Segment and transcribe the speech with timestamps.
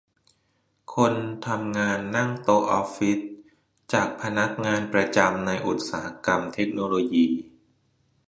[0.93, 1.13] คน
[1.47, 3.19] ทำงานนั่งโต๊ะออฟฟิศ
[3.93, 7.27] จากพนักงานประจำในอุตสาหกรรมเทคโนโลยี